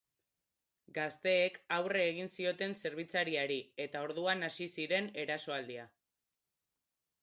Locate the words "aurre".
1.77-2.01